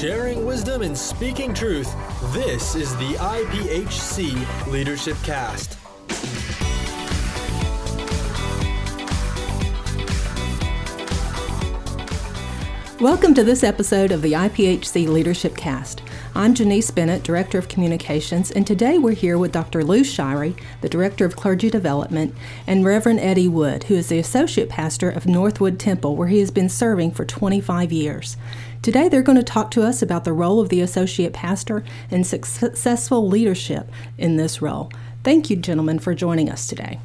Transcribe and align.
Sharing 0.00 0.46
wisdom 0.46 0.80
and 0.80 0.96
speaking 0.96 1.52
truth, 1.52 1.94
this 2.32 2.74
is 2.74 2.96
the 2.96 3.12
IPHC 3.16 4.66
Leadership 4.72 5.18
Cast. 5.22 5.76
Welcome 12.98 13.34
to 13.34 13.44
this 13.44 13.62
episode 13.62 14.10
of 14.10 14.22
the 14.22 14.32
IPHC 14.32 15.06
Leadership 15.06 15.54
Cast. 15.54 16.02
I'm 16.34 16.54
Janice 16.54 16.90
Bennett, 16.90 17.22
Director 17.22 17.58
of 17.58 17.68
Communications, 17.68 18.50
and 18.52 18.66
today 18.66 18.98
we're 18.98 19.12
here 19.12 19.36
with 19.36 19.52
Dr. 19.52 19.82
Lou 19.82 20.02
Shirey, 20.02 20.58
the 20.80 20.88
Director 20.88 21.24
of 21.24 21.34
Clergy 21.34 21.68
Development, 21.68 22.34
and 22.66 22.84
Reverend 22.84 23.20
Eddie 23.20 23.48
Wood, 23.48 23.84
who 23.84 23.96
is 23.96 24.08
the 24.08 24.18
Associate 24.18 24.68
Pastor 24.68 25.10
of 25.10 25.26
Northwood 25.26 25.78
Temple, 25.78 26.16
where 26.16 26.28
he 26.28 26.38
has 26.38 26.50
been 26.50 26.68
serving 26.68 27.10
for 27.10 27.24
25 27.24 27.90
years. 27.90 28.36
Today 28.82 29.10
they're 29.10 29.20
going 29.20 29.36
to 29.36 29.44
talk 29.44 29.70
to 29.72 29.82
us 29.82 30.00
about 30.00 30.24
the 30.24 30.32
role 30.32 30.58
of 30.58 30.70
the 30.70 30.80
Associate 30.80 31.34
Pastor 31.34 31.84
and 32.10 32.26
successful 32.26 33.28
leadership 33.28 33.90
in 34.16 34.36
this 34.36 34.62
role. 34.62 34.90
Thank 35.22 35.50
you, 35.50 35.56
gentlemen, 35.56 35.98
for 35.98 36.14
joining 36.14 36.48
us 36.48 36.66
today. 36.66 36.98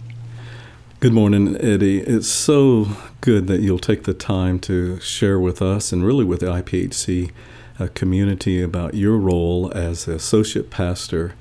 Good 1.01 1.11
morning, 1.11 1.57
Eddie. 1.59 1.99
It's 1.99 2.29
so 2.29 2.87
good 3.19 3.47
that 3.47 3.59
you'll 3.59 3.77
take 3.77 4.05
the 4.05 4.13
time 4.13 4.57
to 4.59 5.01
share 5.01 5.37
with 5.37 5.61
us 5.61 5.91
and 5.91 6.05
really 6.05 6.23
with 6.23 6.39
the 6.39 6.45
IPHC 6.45 7.31
a 7.77 7.83
uh, 7.83 7.87
community 7.93 8.61
about 8.61 8.93
your 8.93 9.17
role 9.17 9.69
as 9.75 10.07
associate 10.07 10.69
pastor 10.69 11.35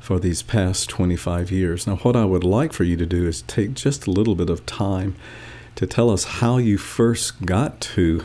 for 0.00 0.18
these 0.18 0.42
past 0.42 0.88
25 0.88 1.50
years. 1.50 1.86
Now, 1.86 1.96
what 1.96 2.16
I 2.16 2.24
would 2.24 2.42
like 2.42 2.72
for 2.72 2.84
you 2.84 2.96
to 2.96 3.04
do 3.04 3.26
is 3.26 3.42
take 3.42 3.74
just 3.74 4.06
a 4.06 4.10
little 4.10 4.34
bit 4.34 4.48
of 4.48 4.64
time 4.64 5.14
to 5.74 5.86
tell 5.86 6.08
us 6.08 6.24
how 6.24 6.56
you 6.56 6.78
first 6.78 7.44
got 7.44 7.82
to 7.82 8.24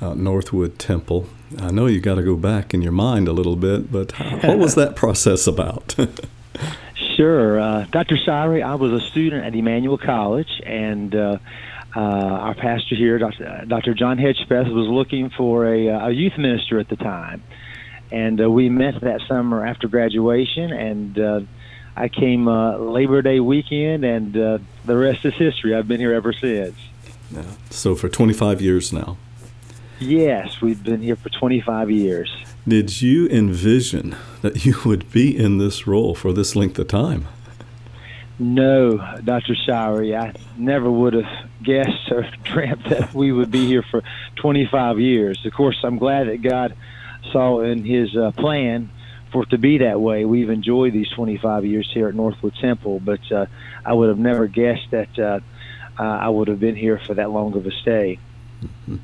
uh, 0.00 0.14
Northwood 0.14 0.78
Temple. 0.78 1.26
I 1.58 1.70
know 1.70 1.86
you 1.86 2.00
got 2.00 2.16
to 2.16 2.22
go 2.22 2.36
back 2.36 2.74
in 2.74 2.82
your 2.82 2.92
mind 2.92 3.28
a 3.28 3.32
little 3.32 3.56
bit, 3.56 3.92
but 3.92 4.12
what 4.42 4.58
was 4.58 4.74
that 4.74 4.96
process 4.96 5.46
about? 5.46 5.94
sure. 7.16 7.60
Uh, 7.60 7.86
Dr. 7.90 8.16
Shirey, 8.16 8.62
I 8.64 8.74
was 8.74 8.92
a 8.92 9.00
student 9.10 9.44
at 9.44 9.54
Emmanuel 9.54 9.98
College, 9.98 10.60
and 10.64 11.14
uh, 11.14 11.38
uh, 11.94 12.00
our 12.00 12.54
pastor 12.54 12.96
here, 12.96 13.18
Dr. 13.18 13.64
Dr. 13.66 13.94
John 13.94 14.18
Hedgepeth, 14.18 14.72
was 14.72 14.88
looking 14.88 15.30
for 15.30 15.66
a, 15.66 15.88
uh, 15.88 16.08
a 16.08 16.10
youth 16.10 16.36
minister 16.38 16.78
at 16.78 16.88
the 16.88 16.96
time. 16.96 17.42
And 18.10 18.40
uh, 18.40 18.50
we 18.50 18.68
met 18.68 19.00
that 19.00 19.20
summer 19.28 19.64
after 19.64 19.88
graduation, 19.88 20.72
and 20.72 21.18
uh, 21.18 21.40
I 21.96 22.08
came 22.08 22.48
uh, 22.48 22.76
Labor 22.78 23.22
Day 23.22 23.40
weekend, 23.40 24.04
and 24.04 24.36
uh, 24.36 24.58
the 24.84 24.96
rest 24.96 25.24
is 25.24 25.34
history. 25.34 25.74
I've 25.74 25.88
been 25.88 26.00
here 26.00 26.12
ever 26.12 26.32
since. 26.32 26.76
Yeah. 27.30 27.44
So 27.70 27.94
for 27.94 28.08
25 28.08 28.60
years 28.60 28.92
now. 28.92 29.16
Yes, 30.04 30.60
we've 30.60 30.84
been 30.84 31.00
here 31.00 31.16
for 31.16 31.30
25 31.30 31.90
years. 31.90 32.30
Did 32.68 33.00
you 33.00 33.26
envision 33.28 34.14
that 34.42 34.66
you 34.66 34.76
would 34.84 35.10
be 35.10 35.34
in 35.34 35.56
this 35.56 35.86
role 35.86 36.14
for 36.14 36.32
this 36.32 36.54
length 36.54 36.78
of 36.78 36.88
time? 36.88 37.26
No, 38.38 38.98
Dr. 39.24 39.54
Shirey, 39.54 40.14
I 40.14 40.34
never 40.58 40.90
would 40.90 41.14
have 41.14 41.48
guessed 41.62 42.10
or 42.10 42.28
dreamt 42.44 42.84
that 42.90 43.14
we 43.14 43.32
would 43.32 43.50
be 43.50 43.66
here 43.66 43.82
for 43.82 44.02
25 44.36 45.00
years. 45.00 45.44
Of 45.46 45.54
course, 45.54 45.78
I'm 45.82 45.96
glad 45.96 46.28
that 46.28 46.42
God 46.42 46.76
saw 47.32 47.60
in 47.60 47.82
His 47.82 48.14
uh, 48.14 48.32
plan 48.32 48.90
for 49.32 49.44
it 49.44 49.50
to 49.50 49.58
be 49.58 49.78
that 49.78 50.00
way. 50.00 50.26
We've 50.26 50.50
enjoyed 50.50 50.92
these 50.92 51.08
25 51.10 51.64
years 51.64 51.90
here 51.94 52.08
at 52.08 52.14
Northwood 52.14 52.56
Temple, 52.56 53.00
but 53.00 53.20
uh, 53.32 53.46
I 53.86 53.94
would 53.94 54.10
have 54.10 54.18
never 54.18 54.48
guessed 54.48 54.90
that 54.90 55.18
uh, 55.18 55.40
I 55.98 56.28
would 56.28 56.48
have 56.48 56.60
been 56.60 56.76
here 56.76 56.98
for 56.98 57.14
that 57.14 57.30
long 57.30 57.56
of 57.56 57.66
a 57.66 57.70
stay. 57.70 58.18
Mm-hmm. 58.62 58.96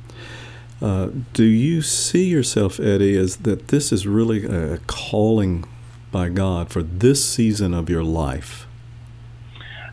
Uh, 0.81 1.09
do 1.33 1.43
you 1.43 1.81
see 1.81 2.25
yourself, 2.25 2.79
Eddie, 2.79 3.15
as 3.15 3.37
that 3.37 3.67
this 3.67 3.91
is 3.91 4.07
really 4.07 4.45
a 4.45 4.79
calling 4.87 5.65
by 6.11 6.27
God 6.29 6.69
for 6.71 6.81
this 6.81 7.23
season 7.23 7.73
of 7.73 7.89
your 7.89 8.03
life? 8.03 8.65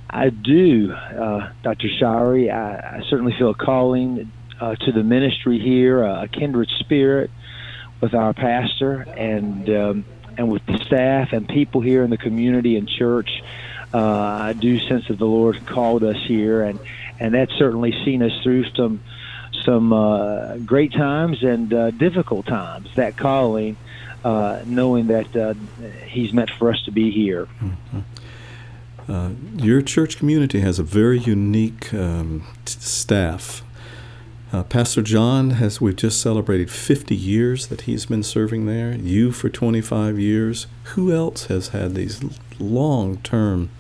I 0.09 0.31
do, 0.31 0.93
uh, 0.93 1.53
Dr. 1.63 1.89
Shirey. 1.89 2.51
I, 2.51 2.99
I, 2.99 3.03
certainly 3.11 3.35
feel 3.39 3.51
a 3.51 3.55
calling 3.55 4.33
uh, 4.59 4.75
to 4.77 4.93
the 4.93 5.03
ministry 5.03 5.59
here, 5.59 6.03
a 6.03 6.27
kindred 6.29 6.71
spirit 6.79 7.31
with 8.01 8.15
our 8.15 8.33
pastor 8.33 9.03
and 9.03 9.69
um, 9.69 10.05
and 10.39 10.51
with 10.51 10.65
the 10.67 10.79
staff 10.79 11.33
and 11.33 11.49
people 11.49 11.81
here 11.81 12.05
in 12.05 12.11
the 12.11 12.17
community 12.17 12.77
and 12.77 12.89
church. 12.89 13.43
Uh, 13.93 13.99
I 13.99 14.53
do 14.55 14.79
sense 14.79 15.09
that 15.09 15.19
the 15.19 15.27
Lord 15.27 15.67
called 15.67 16.03
us 16.05 16.17
here, 16.27 16.63
and 16.63 16.81
and 17.21 17.35
that's 17.35 17.53
certainly 17.59 17.93
seen 18.05 18.23
us 18.23 18.33
through 18.43 18.65
some 18.71 19.03
some 19.65 19.93
uh, 19.93 20.57
great 20.59 20.93
times 20.93 21.43
and 21.43 21.73
uh, 21.73 21.91
difficult 21.93 22.47
times. 22.47 22.89
That 22.95 23.17
calling, 23.17 23.77
knowing 24.25 25.09
that 25.09 25.57
He's 26.07 26.33
meant 26.33 26.51
for 26.51 26.71
us 26.71 26.83
to 26.85 26.91
be 26.91 27.11
here. 27.11 27.47
Mm-hmm. 27.61 28.01
Uh, 29.09 29.31
your 29.57 29.81
church 29.81 30.19
community 30.19 30.61
has 30.61 30.79
a 30.79 30.83
very 30.83 31.19
unique 31.19 31.95
um, 31.95 32.47
t- 32.67 32.79
staff. 32.79 33.63
Uh, 34.53 34.63
Pastor 34.63 35.03
John 35.03 35.51
has 35.51 35.81
we've 35.81 35.97
just 35.97 36.21
celebrated 36.21 36.71
50 36.71 37.15
years 37.15 37.69
that 37.69 37.83
he's 37.83 38.07
been 38.07 38.23
serving 38.23 38.67
there. 38.67 38.95
You 38.95 39.33
for 39.33 39.49
25 39.49 40.19
years. 40.19 40.67
Who 40.95 41.13
else 41.13 41.47
has 41.47 41.69
had 41.69 41.95
these 41.95 42.23
long-term 42.59 43.71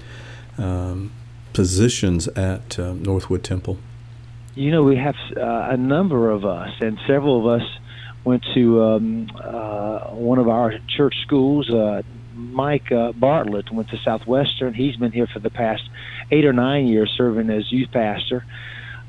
um, 0.56 1.12
positions 1.52 2.28
at 2.28 2.78
uh, 2.78 2.94
Northwood 2.94 3.44
Temple? 3.44 3.78
You 4.58 4.72
know, 4.72 4.82
we 4.82 4.96
have 4.96 5.14
uh, 5.36 5.68
a 5.70 5.76
number 5.76 6.32
of 6.32 6.44
us, 6.44 6.70
and 6.80 6.98
several 7.06 7.38
of 7.38 7.60
us 7.60 7.68
went 8.24 8.44
to 8.54 8.82
um, 8.82 9.30
uh, 9.40 10.08
one 10.10 10.40
of 10.40 10.48
our 10.48 10.72
church 10.96 11.14
schools, 11.24 11.70
uh, 11.70 12.02
Mike 12.34 12.90
uh, 12.90 13.12
Bartlett 13.12 13.72
went 13.72 13.88
to 13.90 13.98
Southwestern. 14.04 14.74
He's 14.74 14.96
been 14.96 15.12
here 15.12 15.28
for 15.32 15.38
the 15.38 15.48
past 15.48 15.82
eight 16.32 16.44
or 16.44 16.52
nine 16.52 16.88
years 16.88 17.14
serving 17.16 17.50
as 17.50 17.70
youth 17.70 17.92
pastor. 17.92 18.44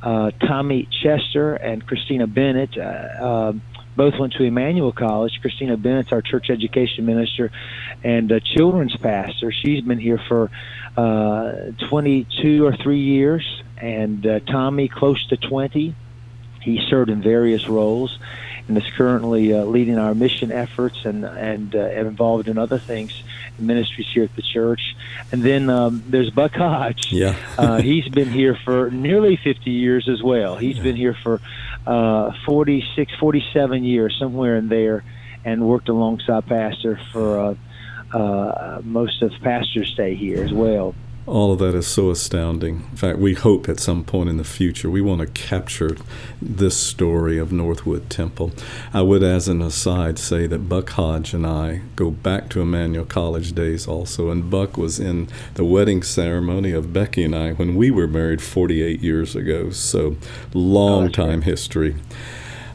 Uh, 0.04 0.30
Tommy 0.48 0.88
Chester 1.02 1.56
and 1.56 1.84
Christina 1.84 2.28
Bennett 2.28 2.78
uh, 2.78 2.82
uh, 2.82 3.54
both 3.96 4.18
went 4.20 4.34
to 4.34 4.44
Emmanuel 4.44 4.92
College. 4.92 5.40
Christina 5.42 5.78
Bennett's 5.78 6.12
our 6.12 6.22
church 6.22 6.50
education 6.50 7.06
minister 7.06 7.52
and 8.04 8.32
a 8.32 8.40
children's 8.40 8.96
pastor. 8.96 9.52
She's 9.52 9.82
been 9.82 10.00
here 10.00 10.22
for 10.28 10.50
uh, 10.96 11.72
22 11.90 12.66
or 12.66 12.76
three 12.76 13.02
years, 13.02 13.64
and 13.78 14.26
uh, 14.26 14.40
Tommy 14.42 14.88
close 14.88 15.26
to 15.28 15.38
20. 15.38 15.96
He 16.62 16.86
served 16.90 17.10
in 17.10 17.22
various 17.22 17.68
roles 17.68 18.18
and 18.70 18.78
is 18.78 18.90
currently 18.96 19.54
uh, 19.54 19.64
leading 19.66 19.98
our 19.98 20.14
mission 20.14 20.52
efforts 20.52 21.04
and 21.04 21.26
and 21.26 21.76
uh, 21.76 21.80
involved 21.80 22.48
in 22.48 22.58
other 22.58 22.78
things, 22.78 23.24
ministries 23.58 24.08
here 24.14 24.24
at 24.24 24.36
the 24.36 24.44
church. 24.44 24.96
And 25.32 25.42
then 25.42 25.70
um, 25.70 26.04
there's 26.08 26.30
Buck 26.30 26.54
Hodge. 26.54 27.12
Yeah, 27.12 27.36
uh, 27.58 27.82
he's 27.82 28.08
been 28.08 28.30
here 28.30 28.56
for 28.64 28.92
nearly 28.92 29.38
50 29.38 29.72
years 29.72 30.08
as 30.08 30.22
well. 30.22 30.56
He's 30.56 30.78
yeah. 30.78 30.84
been 30.84 30.96
here 30.96 31.16
for 31.16 31.42
uh, 31.86 32.32
46, 32.46 33.14
47 33.20 33.84
years, 33.84 34.16
somewhere 34.20 34.58
in 34.58 34.70
there, 34.70 35.04
and 35.46 35.66
worked 35.66 35.90
alongside 35.90 36.46
Pastor 36.46 37.00
for 37.12 37.40
uh, 37.40 37.56
uh, 38.18 38.82
most 38.84 39.22
of 39.22 39.32
Pastor's 39.42 39.90
stay 39.90 40.16
here 40.16 40.44
as 40.44 40.52
well 40.52 40.96
all 41.30 41.54
of 41.54 41.60
that 41.60 41.76
is 41.76 41.88
so 41.88 42.10
astounding. 42.10 42.88
In 42.92 42.98
fact, 42.98 43.20
we 43.20 43.36
hope 43.36 43.70
at 43.70 43.80
some 43.80 44.04
point 44.04 44.30
in 44.30 44.38
the 44.38 44.44
future 44.44 44.90
we 44.90 45.02
want 45.02 45.22
to 45.22 45.28
capture 45.28 45.96
this 46.42 46.76
story 46.76 47.38
of 47.38 47.52
Northwood 47.52 48.10
Temple. 48.10 48.52
I 48.94 49.04
would, 49.04 49.22
as 49.22 49.48
an 49.48 49.62
aside, 49.62 50.18
say 50.18 50.48
that 50.48 50.68
Buck 50.68 50.90
Hodge 50.92 51.34
and 51.34 51.46
I 51.46 51.82
go 51.96 52.10
back 52.10 52.50
to 52.50 52.62
Emmanuel 52.62 53.06
College 53.06 53.54
days 53.54 53.88
also, 53.88 54.30
and 54.32 54.50
Buck 54.50 54.76
was 54.76 55.00
in 55.00 55.30
the 55.54 55.64
wedding 55.64 56.02
ceremony 56.02 56.72
of 56.72 56.92
Becky 56.92 57.24
and 57.24 57.36
I 57.36 57.54
when 57.54 57.76
we 57.76 57.92
were 57.92 58.08
married 58.08 58.42
48 58.42 59.00
years 59.02 59.36
ago. 59.36 59.70
So, 59.70 60.18
long 60.54 61.06
oh, 61.06 61.10
time 61.10 61.44
history. 61.44 61.96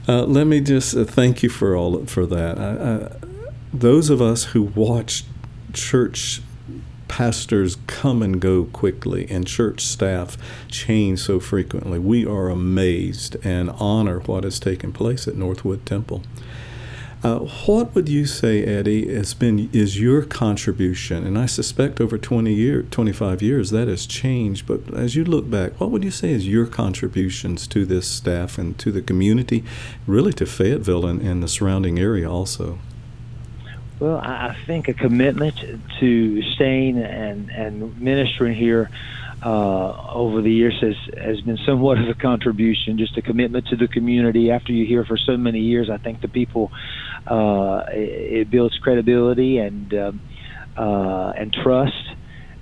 Uh, 0.07 0.25
let 0.25 0.47
me 0.47 0.61
just 0.61 0.97
uh, 0.97 1.05
thank 1.05 1.43
you 1.43 1.49
for 1.49 1.75
all 1.77 2.05
for 2.07 2.27
that. 2.27 2.59
I, 2.59 3.07
I, 3.07 3.29
those 3.73 4.11
of 4.11 4.23
us 4.23 4.45
who 4.45 4.63
watch 4.63 5.25
church 5.73 6.41
pastors 7.09 7.77
come 8.05 8.21
and 8.21 8.39
go 8.39 8.65
quickly 8.65 9.27
and 9.31 9.47
church 9.47 9.81
staff 9.81 10.37
change 10.69 11.19
so 11.21 11.41
frequently. 11.41 11.99
We 11.99 12.27
are 12.27 12.51
amazed 12.51 13.35
and 13.43 13.71
honor 13.71 14.19
what 14.21 14.45
has 14.45 14.61
taken 14.61 14.93
place 14.93 15.27
at 15.27 15.37
Northwood 15.37 15.87
Temple. 15.87 16.21
Uh, 17.23 17.39
what 17.65 17.95
would 17.95 18.07
you 18.07 18.27
say, 18.27 18.63
Eddie, 18.63 19.11
has 19.15 19.33
been 19.33 19.71
is 19.73 19.99
your 19.99 20.21
contribution? 20.21 21.27
And 21.27 21.39
I 21.39 21.47
suspect 21.47 21.99
over 21.99 22.19
20 22.19 22.53
year, 22.53 22.83
25 22.83 23.41
years 23.41 23.71
that 23.71 23.89
has 23.89 24.05
changed. 24.05 24.67
But 24.67 24.93
as 24.93 25.17
you 25.17 25.25
look 25.25 25.49
back, 25.49 25.81
what 25.81 25.91
would 25.91 26.05
you 26.05 26.11
say 26.11 26.33
is 26.33 26.47
your 26.47 26.67
contributions 26.67 27.67
to 27.69 27.87
this 27.87 28.07
staff 28.07 28.59
and 28.59 28.79
to 28.81 28.93
the 28.93 29.01
community, 29.01 29.65
really 30.07 30.35
to 30.35 30.45
Fayetteville 30.45 31.07
and, 31.07 31.23
and 31.23 31.43
the 31.43 31.49
surrounding 31.49 31.99
area 31.99 32.31
also? 32.31 32.79
Well, 34.01 34.19
I 34.19 34.57
think 34.67 34.89
a 34.89 34.95
commitment 34.95 35.55
to 36.01 36.43
staying 36.55 36.99
and, 36.99 37.49
and 37.51 38.01
ministering 38.01 38.55
here 38.55 38.91
uh, 39.45 40.13
over 40.13 40.41
the 40.41 40.51
years 40.51 40.75
has 40.81 40.97
has 41.19 41.41
been 41.43 41.59
somewhat 41.67 41.99
of 41.99 42.09
a 42.09 42.15
contribution, 42.15 42.99
just 42.99 43.17
a 43.19 43.23
commitment 43.23 43.67
to 43.67 43.77
the 43.77 43.87
community. 43.87 44.51
After 44.51 44.73
you're 44.73 44.87
here 44.87 45.05
for 45.05 45.19
so 45.19 45.37
many 45.37 45.61
years, 45.61 45.91
I 45.91 45.99
think 45.99 46.23
the 46.23 46.29
people 46.29 46.73
uh, 47.27 47.85
it, 47.89 48.33
it 48.33 48.51
builds 48.51 48.77
credibility 48.79 49.59
and 49.59 49.93
um, 49.95 50.21
uh, 50.77 51.33
and 51.37 51.53
trust, 51.53 51.95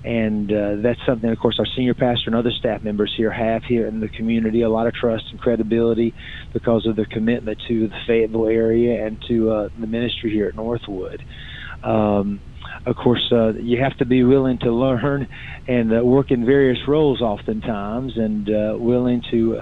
and 0.03 0.51
uh, 0.51 0.75
that's 0.77 0.99
something. 1.05 1.29
Of 1.29 1.39
course, 1.39 1.59
our 1.59 1.65
senior 1.65 1.93
pastor 1.93 2.27
and 2.27 2.35
other 2.35 2.51
staff 2.51 2.83
members 2.83 3.13
here 3.15 3.31
have 3.31 3.63
here 3.63 3.87
in 3.87 3.99
the 3.99 4.09
community 4.09 4.61
a 4.61 4.69
lot 4.69 4.87
of 4.87 4.93
trust 4.93 5.25
and 5.31 5.39
credibility 5.39 6.13
because 6.51 6.85
of 6.85 6.95
their 6.95 7.05
commitment 7.05 7.61
to 7.67 7.87
the 7.87 7.95
Fayetteville 8.05 8.47
area 8.47 9.05
and 9.05 9.21
to 9.27 9.51
uh, 9.51 9.69
the 9.79 9.87
ministry 9.87 10.31
here 10.31 10.47
at 10.47 10.55
Northwood. 10.55 11.23
Um, 11.83 12.41
of 12.85 12.95
course, 12.95 13.31
uh, 13.31 13.53
you 13.53 13.81
have 13.81 13.97
to 13.97 14.05
be 14.05 14.23
willing 14.23 14.57
to 14.59 14.71
learn 14.71 15.27
and 15.67 15.97
uh, 15.97 16.03
work 16.03 16.31
in 16.31 16.45
various 16.45 16.85
roles 16.87 17.21
oftentimes, 17.21 18.17
and 18.17 18.49
uh, 18.49 18.75
willing 18.77 19.23
to 19.31 19.61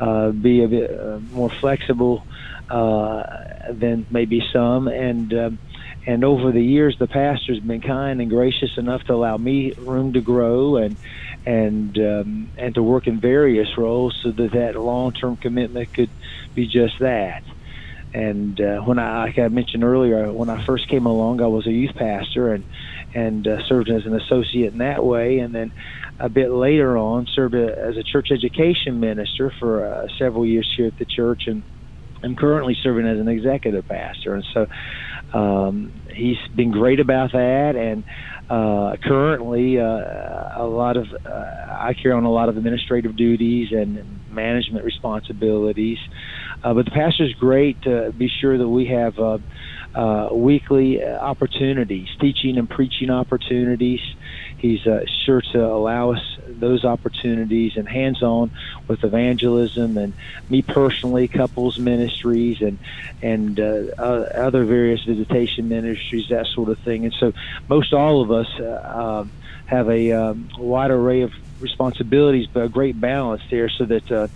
uh, 0.00 0.30
be 0.30 0.64
a 0.64 0.68
bit 0.68 0.90
uh, 0.98 1.18
more 1.32 1.50
flexible 1.60 2.26
uh, 2.70 3.22
than 3.70 4.06
maybe 4.10 4.42
some. 4.52 4.88
And 4.88 5.32
um, 5.32 5.58
and 6.06 6.24
over 6.24 6.52
the 6.52 6.62
years, 6.62 6.96
the 6.98 7.08
pastor's 7.08 7.58
been 7.58 7.80
kind 7.80 8.20
and 8.20 8.30
gracious 8.30 8.78
enough 8.78 9.02
to 9.04 9.14
allow 9.14 9.36
me 9.36 9.72
room 9.72 10.12
to 10.12 10.20
grow 10.20 10.76
and 10.76 10.96
and 11.44 11.98
um, 11.98 12.50
and 12.56 12.74
to 12.74 12.82
work 12.82 13.06
in 13.06 13.20
various 13.20 13.76
roles, 13.76 14.18
so 14.22 14.30
that 14.30 14.52
that 14.52 14.76
long-term 14.76 15.36
commitment 15.36 15.92
could 15.92 16.10
be 16.54 16.66
just 16.66 16.98
that. 17.00 17.42
And 18.14 18.58
uh, 18.60 18.80
when 18.80 18.98
I, 18.98 19.24
like 19.24 19.38
I 19.38 19.48
mentioned 19.48 19.84
earlier, 19.84 20.32
when 20.32 20.48
I 20.48 20.64
first 20.64 20.88
came 20.88 21.06
along, 21.06 21.42
I 21.42 21.48
was 21.48 21.66
a 21.66 21.72
youth 21.72 21.94
pastor 21.94 22.54
and 22.54 22.64
and 23.14 23.46
uh, 23.46 23.62
served 23.66 23.90
as 23.90 24.06
an 24.06 24.14
associate 24.14 24.72
in 24.72 24.78
that 24.78 25.04
way. 25.04 25.40
And 25.40 25.54
then 25.54 25.72
a 26.18 26.28
bit 26.28 26.50
later 26.50 26.96
on, 26.96 27.26
served 27.26 27.54
a, 27.54 27.76
as 27.76 27.96
a 27.96 28.02
church 28.02 28.30
education 28.30 29.00
minister 29.00 29.52
for 29.58 29.86
uh, 29.86 30.08
several 30.18 30.46
years 30.46 30.72
here 30.76 30.86
at 30.86 30.98
the 30.98 31.04
church, 31.04 31.46
and 31.46 31.62
I'm 32.22 32.36
currently 32.36 32.76
serving 32.82 33.06
as 33.06 33.18
an 33.18 33.28
executive 33.28 33.86
pastor. 33.86 34.34
And 34.34 34.44
so 34.54 34.66
um, 35.36 35.92
he's 36.14 36.38
been 36.56 36.70
great 36.70 36.98
about 36.98 37.32
that. 37.32 37.74
And 37.76 38.04
uh, 38.48 38.96
currently, 39.04 39.78
uh, 39.78 40.62
a 40.62 40.66
lot 40.66 40.96
of 40.96 41.06
uh, 41.12 41.28
I 41.28 41.94
carry 42.00 42.14
on 42.14 42.24
a 42.24 42.30
lot 42.30 42.48
of 42.48 42.56
administrative 42.56 43.16
duties 43.16 43.68
and 43.70 44.20
management 44.30 44.84
responsibilities. 44.84 45.98
Uh, 46.64 46.72
but 46.72 46.86
the 46.86 46.90
pastor's 46.90 47.34
great 47.34 47.82
to 47.82 48.12
be 48.16 48.30
sure 48.40 48.56
that 48.56 48.68
we 48.68 48.86
have 48.86 49.18
uh, 49.18 49.38
uh, 49.94 50.34
weekly 50.34 51.02
opportunities, 51.04 52.08
teaching 52.20 52.56
and 52.56 52.68
preaching 52.68 53.10
opportunities. 53.10 54.00
He's 54.58 54.86
uh, 54.86 55.00
sure 55.26 55.42
to 55.52 55.58
allow 55.58 56.12
us 56.12 56.35
those 56.60 56.84
opportunities 56.84 57.76
and 57.76 57.88
hands-on 57.88 58.50
with 58.88 59.04
evangelism 59.04 59.96
and 59.96 60.14
me 60.48 60.62
personally, 60.62 61.28
couples 61.28 61.78
ministries 61.78 62.60
and 62.60 62.78
and 63.22 63.58
uh, 63.60 63.92
other 63.98 64.64
various 64.64 65.02
visitation 65.04 65.68
ministries, 65.68 66.28
that 66.28 66.46
sort 66.46 66.68
of 66.68 66.78
thing. 66.80 67.04
And 67.04 67.14
so, 67.18 67.32
most 67.68 67.92
all 67.92 68.22
of 68.22 68.30
us 68.30 68.48
uh, 68.58 69.20
um, 69.20 69.32
have 69.66 69.88
a 69.88 70.12
um, 70.12 70.48
wide 70.58 70.90
array 70.90 71.22
of 71.22 71.32
responsibilities, 71.60 72.46
but 72.52 72.60
a 72.64 72.68
great 72.68 73.00
balance 73.00 73.42
there, 73.50 73.68
so 73.68 73.84
that 73.84 74.10
uh, 74.10 74.28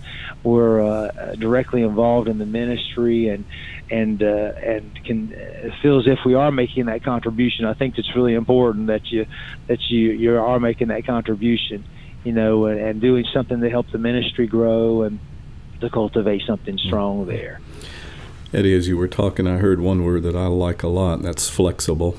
we're 0.43 0.81
uh, 0.81 1.35
directly 1.35 1.83
involved 1.83 2.27
in 2.27 2.37
the 2.37 2.45
ministry 2.45 3.27
and 3.27 3.45
and 3.89 4.23
uh, 4.23 4.51
and 4.63 5.03
can 5.03 5.33
uh, 5.33 5.69
feel 5.81 5.99
as 5.99 6.07
if 6.07 6.19
we 6.25 6.33
are 6.33 6.51
making 6.51 6.85
that 6.85 7.03
contribution. 7.03 7.65
I 7.65 7.73
think 7.73 7.97
it's 7.97 8.15
really 8.15 8.33
important 8.33 8.87
that 8.87 9.11
you 9.11 9.25
that 9.67 9.89
you 9.89 10.11
you 10.11 10.37
are 10.37 10.59
making 10.59 10.87
that 10.89 11.05
contribution, 11.05 11.83
you 12.23 12.31
know, 12.31 12.65
and, 12.65 12.79
and 12.79 13.01
doing 13.01 13.25
something 13.33 13.59
to 13.61 13.69
help 13.69 13.89
the 13.91 13.97
ministry 13.97 14.47
grow 14.47 15.03
and 15.03 15.19
to 15.79 15.89
cultivate 15.89 16.43
something 16.45 16.77
strong 16.77 17.25
there. 17.25 17.59
Eddie, 18.53 18.75
as 18.75 18.87
you 18.87 18.97
were 18.97 19.07
talking, 19.07 19.47
I 19.47 19.57
heard 19.57 19.79
one 19.79 20.03
word 20.03 20.23
that 20.23 20.35
I 20.35 20.47
like 20.47 20.83
a 20.83 20.87
lot, 20.87 21.15
and 21.15 21.25
that's 21.25 21.49
flexible. 21.49 22.17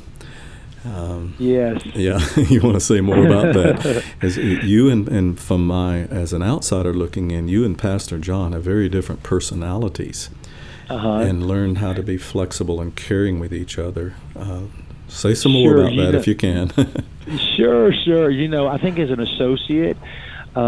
Um, 0.84 1.34
yes. 1.38 1.84
Yeah, 1.94 2.18
you 2.36 2.60
want 2.60 2.74
to 2.74 2.80
say 2.80 3.00
more 3.00 3.24
about 3.24 3.54
that? 3.54 4.04
As 4.22 4.36
you 4.36 4.90
and, 4.90 5.08
and 5.08 5.38
from 5.38 5.66
my 5.66 6.00
as 6.06 6.32
an 6.32 6.42
outsider 6.42 6.92
looking 6.92 7.30
in, 7.30 7.46
you 7.46 7.64
and 7.64 7.78
Pastor 7.78 8.18
John 8.18 8.52
have 8.52 8.64
very 8.64 8.88
different 8.88 9.22
personalities, 9.22 10.28
uh-huh. 10.90 11.18
and 11.18 11.46
learn 11.46 11.76
how 11.76 11.92
to 11.92 12.02
be 12.02 12.16
flexible 12.16 12.80
and 12.80 12.96
caring 12.96 13.38
with 13.38 13.52
each 13.54 13.78
other. 13.78 14.14
Uh, 14.34 14.62
say 15.08 15.34
some 15.34 15.52
more 15.52 15.78
about 15.78 15.96
that 15.96 16.12
know, 16.12 16.18
if 16.18 16.26
you 16.26 16.34
can. 16.34 16.70
sure, 17.56 17.92
sure. 17.92 18.30
You 18.30 18.48
know, 18.48 18.66
I 18.66 18.78
think 18.78 18.98
as 18.98 19.10
an 19.10 19.20
associate, 19.20 19.96
uh, 20.54 20.60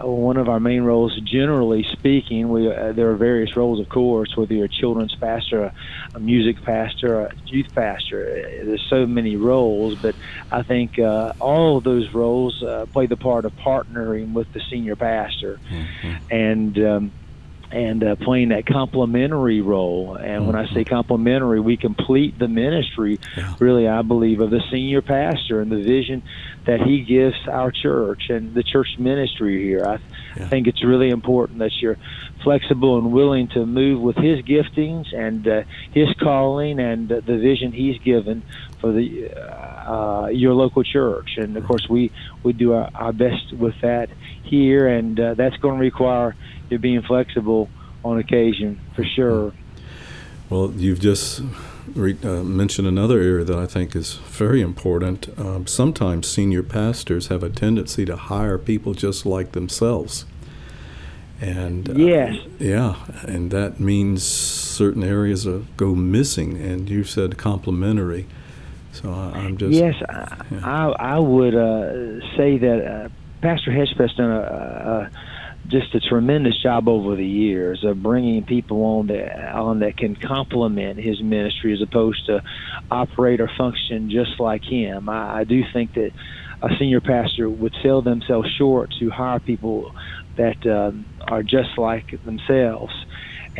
I, 0.00 0.04
one 0.04 0.36
of 0.36 0.48
our 0.48 0.58
main 0.58 0.82
roles, 0.82 1.16
generally 1.20 1.86
speaking, 1.92 2.48
we 2.48 2.68
uh, 2.68 2.92
there 2.92 3.10
are 3.10 3.16
various 3.16 3.56
roles, 3.56 3.78
of 3.78 3.88
course, 3.88 4.36
whether 4.36 4.54
you're 4.54 4.64
a 4.64 4.68
children's 4.68 5.14
pastor, 5.14 5.64
a, 5.64 5.74
a 6.16 6.20
music 6.20 6.60
pastor, 6.64 7.26
a 7.26 7.32
youth 7.46 7.72
pastor. 7.74 8.28
Uh, 8.28 8.64
there's 8.64 8.84
so 8.90 9.06
many 9.06 9.36
roles, 9.36 9.96
but 10.00 10.16
I 10.50 10.62
think 10.62 10.98
uh, 10.98 11.32
all 11.38 11.78
of 11.78 11.84
those 11.84 12.12
roles 12.12 12.60
uh, 12.62 12.86
play 12.92 13.06
the 13.06 13.16
part 13.16 13.44
of 13.44 13.54
partnering 13.56 14.32
with 14.32 14.52
the 14.52 14.60
senior 14.68 14.96
pastor, 14.96 15.60
mm-hmm. 15.70 16.16
and 16.32 16.78
um, 16.84 17.12
and 17.70 18.02
uh, 18.02 18.16
playing 18.16 18.48
that 18.48 18.66
complementary 18.66 19.60
role. 19.60 20.16
And 20.16 20.46
when 20.46 20.56
I 20.56 20.66
say 20.66 20.80
mm-hmm. 20.80 20.94
complementary, 20.94 21.60
we 21.60 21.76
complete 21.76 22.38
the 22.38 22.48
ministry, 22.48 23.18
yeah. 23.36 23.54
really, 23.58 23.88
I 23.88 24.02
believe, 24.02 24.40
of 24.40 24.50
the 24.50 24.62
senior 24.70 25.02
pastor 25.02 25.60
and 25.60 25.70
the 25.70 25.82
vision 25.82 26.22
that 26.66 26.82
he 26.82 27.00
gives 27.00 27.36
our 27.48 27.70
church 27.70 28.28
and 28.28 28.54
the 28.54 28.62
church 28.62 28.98
ministry 28.98 29.62
here. 29.62 29.84
I 29.84 29.98
yeah. 30.36 30.48
think 30.48 30.66
it's 30.66 30.84
really 30.84 31.08
important 31.08 31.58
that 31.60 31.72
you're 31.80 31.96
flexible 32.42 32.98
and 32.98 33.12
willing 33.12 33.48
to 33.48 33.64
move 33.64 34.00
with 34.00 34.16
his 34.16 34.40
giftings 34.42 35.14
and 35.14 35.46
uh, 35.48 35.62
his 35.92 36.08
calling 36.20 36.78
and 36.78 37.10
uh, 37.10 37.20
the 37.20 37.38
vision 37.38 37.72
he's 37.72 37.98
given 37.98 38.42
for 38.80 38.92
the 38.92 39.30
uh, 39.32 40.28
your 40.28 40.54
local 40.54 40.82
church. 40.82 41.36
And 41.38 41.56
of 41.56 41.64
course, 41.64 41.88
we 41.88 42.12
we 42.42 42.52
do 42.52 42.74
our, 42.74 42.90
our 42.94 43.12
best 43.12 43.52
with 43.52 43.80
that 43.80 44.10
here, 44.42 44.86
and 44.86 45.18
uh, 45.18 45.34
that's 45.34 45.56
going 45.56 45.76
to 45.76 45.80
require 45.80 46.36
you 46.68 46.78
being 46.78 47.02
flexible 47.02 47.68
on 48.04 48.18
occasion 48.18 48.80
for 48.94 49.04
sure. 49.04 49.52
Well, 50.48 50.72
you've 50.72 51.00
just 51.00 51.42
re- 51.94 52.18
uh, 52.22 52.42
mentioned 52.42 52.86
another 52.86 53.20
area 53.20 53.44
that 53.44 53.58
I 53.58 53.66
think 53.66 53.94
is 53.94 54.14
very 54.14 54.60
important. 54.60 55.28
Um, 55.38 55.66
sometimes 55.66 56.28
senior 56.28 56.62
pastors 56.62 57.28
have 57.28 57.42
a 57.42 57.50
tendency 57.50 58.04
to 58.04 58.16
hire 58.16 58.58
people 58.58 58.94
just 58.94 59.26
like 59.26 59.52
themselves. 59.52 60.24
And 61.40 61.88
uh, 61.88 61.94
yes, 61.94 62.36
yeah, 62.58 62.96
and 63.22 63.50
that 63.50 63.80
means 63.80 64.22
certain 64.22 65.02
areas 65.02 65.46
go 65.76 65.94
missing. 65.94 66.60
And 66.60 66.88
you 66.90 67.02
said 67.02 67.38
complementary, 67.38 68.26
so 68.92 69.10
I, 69.10 69.38
am 69.38 69.56
just 69.56 69.72
yes. 69.72 69.94
Yeah. 70.00 70.60
I 70.62 71.14
I 71.14 71.18
would 71.18 71.54
uh, 71.54 72.20
say 72.36 72.58
that 72.58 72.84
uh, 72.86 73.08
Pastor 73.40 73.70
Hedgepeth's 73.70 74.14
done 74.16 74.30
a, 74.30 74.40
a 74.40 75.10
just 75.70 75.94
a 75.94 76.00
tremendous 76.00 76.60
job 76.62 76.88
over 76.88 77.16
the 77.16 77.26
years 77.26 77.82
of 77.84 78.02
bringing 78.02 78.44
people 78.44 78.82
on 78.82 79.06
that 79.08 79.52
on 79.54 79.80
that 79.80 79.96
can 79.96 80.16
complement 80.16 80.98
his 80.98 81.22
ministry 81.22 81.72
as 81.72 81.82
opposed 81.82 82.26
to 82.26 82.42
operate 82.90 83.40
or 83.40 83.50
function 83.56 84.10
just 84.10 84.38
like 84.38 84.62
him. 84.64 85.08
I, 85.08 85.40
I 85.40 85.44
do 85.44 85.62
think 85.72 85.94
that 85.94 86.10
a 86.62 86.68
senior 86.78 87.00
pastor 87.00 87.48
would 87.48 87.74
sell 87.82 88.02
themselves 88.02 88.48
short 88.58 88.90
to 88.98 89.10
hire 89.10 89.40
people 89.40 89.92
that 90.36 90.58
um, 90.66 91.06
are 91.28 91.42
just 91.42 91.78
like 91.78 92.06
themselves 92.24 92.92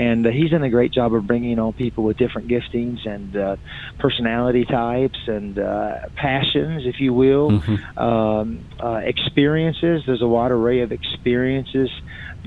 and 0.01 0.27
uh, 0.27 0.31
he's 0.31 0.51
done 0.51 0.63
a 0.63 0.71
great 0.71 0.93
job 0.93 1.13
of 1.15 1.27
bringing 1.27 1.59
on 1.59 1.75
people 1.75 2.05
with 2.05 2.17
different 2.17 2.49
giftings 2.49 3.07
and 3.07 3.37
uh, 3.37 3.57
personality 3.99 4.65
types 4.65 5.19
and 5.27 5.59
uh, 5.59 6.09
passions, 6.17 6.87
if 6.87 7.01
you 7.01 7.13
will, 7.13 7.51
mm-hmm. 7.51 7.99
um, 7.99 8.65
uh, 8.83 9.03
experiences. 9.05 10.03
There's 10.07 10.23
a 10.23 10.27
wide 10.27 10.53
array 10.53 10.81
of 10.81 10.91
experiences 10.91 11.91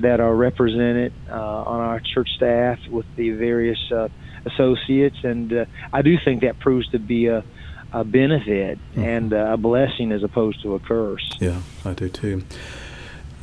that 0.00 0.18
are 0.18 0.34
represented 0.34 1.12
uh, 1.30 1.32
on 1.32 1.80
our 1.80 2.00
church 2.00 2.30
staff 2.34 2.80
with 2.90 3.06
the 3.14 3.30
various 3.30 3.78
uh, 3.92 4.08
associates, 4.46 5.18
and 5.22 5.68
I 5.92 6.02
do 6.02 6.18
think 6.24 6.42
that 6.42 6.58
proves 6.58 6.88
to 6.88 6.98
be 6.98 7.28
a 7.28 7.44
a 7.92 8.02
benefit 8.02 8.76
mm-hmm. 8.76 9.04
and 9.04 9.32
a 9.32 9.56
blessing 9.56 10.10
as 10.10 10.24
opposed 10.24 10.60
to 10.62 10.74
a 10.74 10.80
curse. 10.80 11.30
Yeah, 11.38 11.60
I 11.84 11.92
do 11.92 12.08
too. 12.08 12.42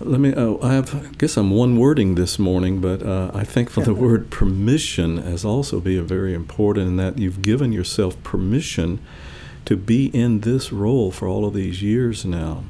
Let 0.04 0.20
me. 0.20 0.34
Oh, 0.36 0.60
I 0.62 0.74
have. 0.74 0.96
I 0.96 1.10
guess 1.18 1.38
I'm 1.38 1.52
one 1.52 1.78
wording 1.78 2.16
this 2.16 2.40
morning, 2.40 2.82
but 2.82 3.04
uh, 3.04 3.32
I 3.34 3.44
think 3.44 3.70
for 3.70 3.82
the 3.82 3.94
word 4.06 4.30
permission 4.30 5.20
as 5.20 5.46
also 5.46 5.80
being 5.80 6.06
very 6.06 6.34
important 6.34 6.88
in 6.88 6.96
that 6.98 7.18
you've 7.18 7.42
given 7.42 7.72
yourself 7.72 8.22
permission 8.24 9.00
to 9.66 9.78
be 9.78 10.08
in 10.08 10.42
this 10.42 10.72
role 10.72 11.12
for 11.12 11.28
all 11.28 11.46
of 11.46 11.54
these 11.54 11.82
years 11.82 12.26
now. 12.26 12.64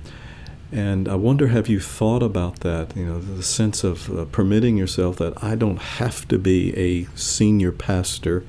And 0.71 1.07
I 1.09 1.15
wonder, 1.15 1.47
have 1.47 1.67
you 1.67 1.79
thought 1.79 2.23
about 2.23 2.61
that? 2.61 2.95
You 2.95 3.05
know, 3.05 3.19
the 3.19 3.43
sense 3.43 3.83
of 3.83 4.09
uh, 4.09 4.25
permitting 4.25 4.77
yourself 4.77 5.17
that 5.17 5.41
I 5.43 5.55
don't 5.55 5.81
have 5.81 6.27
to 6.29 6.37
be 6.37 6.75
a 6.77 7.05
senior 7.17 7.71
pastor, 7.71 8.45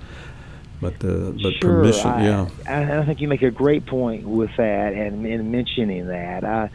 but 0.81 0.95
uh, 1.05 1.33
but 1.33 1.53
sure, 1.61 1.81
permission. 1.81 2.11
I, 2.11 2.25
yeah, 2.25 2.49
I, 2.67 2.99
I 2.99 3.05
think 3.05 3.21
you 3.21 3.29
make 3.29 3.43
a 3.43 3.51
great 3.51 3.87
point 3.87 4.25
with 4.27 4.51
that, 4.57 4.93
and 4.93 5.27
in 5.27 5.51
mentioning 5.51 6.07
that. 6.09 6.45
I 6.45 6.71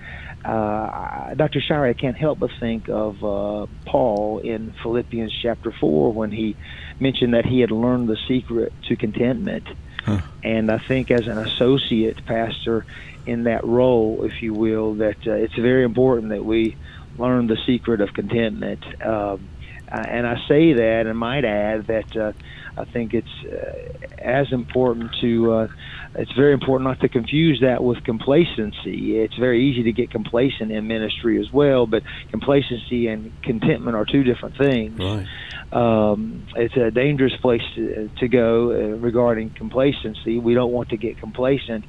uh, 0.47 1.33
Dr. 1.33 1.59
Shirey, 1.59 1.89
I 1.89 1.93
can't 1.93 2.15
help 2.15 2.39
but 2.39 2.51
think 2.57 2.87
of 2.87 3.21
uh, 3.23 3.67
Paul 3.85 4.39
in 4.39 4.73
Philippians 4.81 5.37
chapter 5.41 5.73
4 5.73 6.13
when 6.13 6.31
he 6.31 6.55
mentioned 7.01 7.33
that 7.33 7.45
he 7.45 7.59
had 7.59 7.69
learned 7.69 8.07
the 8.07 8.17
secret 8.27 8.71
to 8.87 8.95
contentment. 8.95 9.67
Huh. 10.05 10.21
And 10.43 10.71
I 10.71 10.77
think 10.77 11.11
as 11.11 11.27
an 11.27 11.37
associate 11.37 12.25
pastor 12.25 12.85
in 13.25 13.43
that 13.43 13.65
role, 13.65 14.23
if 14.23 14.41
you 14.41 14.53
will, 14.53 14.93
that 14.95 15.27
uh, 15.27 15.31
it's 15.31 15.55
very 15.55 15.83
important 15.83 16.29
that 16.29 16.45
we 16.45 16.77
learn 17.17 17.47
the 17.47 17.57
secret 17.65 17.99
of 17.99 18.13
contentment. 18.13 18.85
Um, 19.03 19.49
uh, 19.91 20.03
and 20.07 20.25
I 20.25 20.47
say 20.47 20.73
that 20.73 21.07
and 21.07 21.17
might 21.17 21.43
add 21.43 21.87
that 21.87 22.15
uh, 22.15 22.31
I 22.77 22.85
think 22.85 23.13
it's 23.13 23.43
uh, 23.43 24.07
as 24.17 24.53
important 24.53 25.13
to. 25.19 25.69
It's 26.17 26.31
very 26.31 26.51
important 26.51 26.89
not 26.89 26.99
to 27.01 27.09
confuse 27.09 27.61
that 27.61 27.83
with 27.83 28.03
complacency. 28.03 29.19
It's 29.19 29.35
very 29.35 29.69
easy 29.69 29.83
to 29.83 29.91
get 29.91 30.09
complacent 30.09 30.71
in 30.71 30.87
ministry 30.87 31.39
as 31.39 31.53
well, 31.53 31.85
but 31.85 32.01
complacency 32.31 33.07
and 33.07 33.31
contentment 33.43 33.95
are 33.95 34.03
two 34.03 34.23
different 34.23 34.57
things. 34.57 34.99
Right. 34.99 35.27
Um, 35.71 36.47
it's 36.55 36.75
a 36.75 36.89
dangerous 36.89 37.35
place 37.35 37.61
to, 37.75 38.09
to 38.17 38.27
go 38.27 38.71
uh, 38.71 38.97
regarding 38.97 39.51
complacency. 39.51 40.39
We 40.39 40.55
don't 40.55 40.71
want 40.71 40.89
to 40.89 40.97
get 40.97 41.19
complacent, 41.19 41.85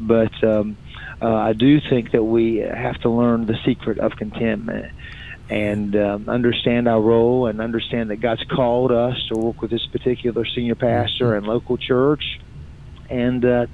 but 0.00 0.32
um, 0.42 0.78
uh, 1.20 1.34
I 1.34 1.52
do 1.52 1.78
think 1.80 2.12
that 2.12 2.24
we 2.24 2.56
have 2.56 2.98
to 3.02 3.10
learn 3.10 3.44
the 3.44 3.58
secret 3.66 3.98
of 3.98 4.16
contentment 4.16 4.92
and 5.50 5.94
um, 5.96 6.28
understand 6.28 6.88
our 6.88 7.00
role 7.00 7.46
and 7.46 7.60
understand 7.60 8.10
that 8.10 8.16
God's 8.16 8.44
called 8.44 8.90
us 8.90 9.16
to 9.28 9.38
work 9.38 9.60
with 9.60 9.70
this 9.70 9.86
particular 9.86 10.46
senior 10.46 10.74
pastor 10.74 11.34
and 11.34 11.46
local 11.46 11.76
church. 11.76 12.40
And 13.10 13.44
uh, 13.44 13.66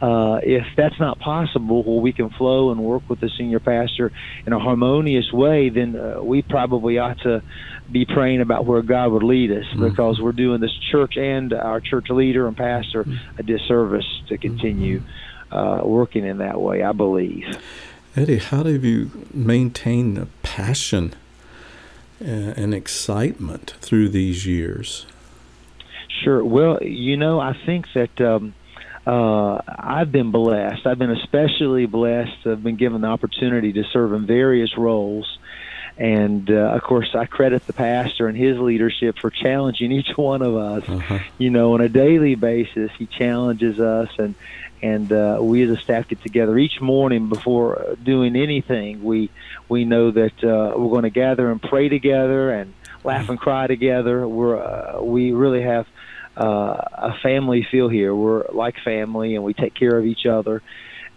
uh, 0.00 0.40
if 0.42 0.66
that's 0.76 0.98
not 0.98 1.18
possible, 1.18 1.82
well, 1.82 2.00
we 2.00 2.12
can 2.12 2.30
flow 2.30 2.70
and 2.70 2.82
work 2.82 3.02
with 3.08 3.20
the 3.20 3.30
senior 3.36 3.60
pastor 3.60 4.12
in 4.46 4.52
a 4.52 4.58
harmonious 4.58 5.32
way, 5.32 5.68
then 5.68 5.96
uh, 5.96 6.22
we 6.22 6.42
probably 6.42 6.98
ought 6.98 7.18
to 7.20 7.42
be 7.90 8.04
praying 8.04 8.40
about 8.40 8.66
where 8.66 8.82
God 8.82 9.12
would 9.12 9.22
lead 9.22 9.50
us 9.50 9.64
mm-hmm. 9.64 9.88
because 9.88 10.20
we're 10.20 10.32
doing 10.32 10.60
this 10.60 10.76
church 10.90 11.16
and 11.16 11.52
our 11.52 11.80
church 11.80 12.08
leader 12.08 12.46
and 12.46 12.56
pastor 12.56 13.04
a 13.38 13.42
disservice 13.42 14.06
to 14.28 14.38
continue 14.38 15.02
uh, 15.50 15.80
working 15.84 16.24
in 16.24 16.38
that 16.38 16.60
way, 16.60 16.82
I 16.82 16.92
believe. 16.92 17.44
Eddie, 18.16 18.38
how 18.38 18.62
do 18.62 18.78
you 18.78 19.26
maintain 19.32 20.14
the 20.14 20.26
passion 20.42 21.14
uh, 22.20 22.54
and 22.56 22.74
excitement 22.74 23.74
through 23.80 24.08
these 24.08 24.46
years? 24.46 25.06
Sure. 26.22 26.44
Well, 26.44 26.82
you 26.82 27.16
know, 27.16 27.40
I 27.40 27.56
think 27.64 27.86
that 27.94 28.20
um, 28.20 28.54
uh, 29.06 29.60
I've 29.66 30.12
been 30.12 30.30
blessed. 30.30 30.86
I've 30.86 30.98
been 30.98 31.10
especially 31.10 31.86
blessed. 31.86 32.46
I've 32.46 32.62
been 32.62 32.76
given 32.76 33.00
the 33.00 33.08
opportunity 33.08 33.72
to 33.74 33.84
serve 33.84 34.12
in 34.12 34.26
various 34.26 34.76
roles. 34.76 35.38
And 35.96 36.50
uh, 36.50 36.54
of 36.54 36.82
course, 36.82 37.14
I 37.14 37.26
credit 37.26 37.66
the 37.66 37.72
pastor 37.72 38.26
and 38.26 38.36
his 38.36 38.58
leadership 38.58 39.18
for 39.18 39.30
challenging 39.30 39.92
each 40.00 40.16
one 40.16 40.42
of 40.42 40.56
us. 40.56 40.88
Uh-huh. 40.88 41.18
You 41.38 41.50
know, 41.50 41.74
on 41.74 41.80
a 41.80 41.88
daily 41.88 42.34
basis, 42.34 42.90
he 42.98 43.06
challenges 43.06 43.80
us, 43.80 44.10
and 44.18 44.34
and 44.82 45.12
uh, 45.12 45.38
we 45.40 45.62
as 45.62 45.70
a 45.70 45.76
staff 45.76 46.08
get 46.08 46.22
together 46.22 46.56
each 46.56 46.80
morning 46.80 47.28
before 47.28 47.96
doing 48.02 48.34
anything. 48.34 49.04
We 49.04 49.30
we 49.68 49.84
know 49.84 50.10
that 50.10 50.42
uh, 50.42 50.72
we're 50.76 50.88
going 50.88 51.02
to 51.02 51.10
gather 51.10 51.50
and 51.50 51.60
pray 51.60 51.88
together 51.88 52.50
and 52.50 52.72
laugh 53.04 53.28
and 53.28 53.38
cry 53.38 53.66
together. 53.66 54.26
We're 54.26 54.58
uh, 54.58 55.02
we 55.02 55.32
really 55.32 55.62
have 55.62 55.86
uh, 56.36 56.76
a 56.92 57.14
family 57.22 57.66
feel 57.70 57.88
here. 57.88 58.14
We're 58.14 58.44
like 58.52 58.76
family, 58.84 59.34
and 59.34 59.44
we 59.44 59.54
take 59.54 59.74
care 59.74 59.96
of 59.98 60.06
each 60.06 60.26
other 60.26 60.62